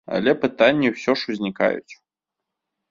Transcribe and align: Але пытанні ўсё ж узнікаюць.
Але 0.19 0.31
пытанні 0.45 0.87
ўсё 0.95 1.11
ж 1.21 1.31
узнікаюць. 1.35 1.93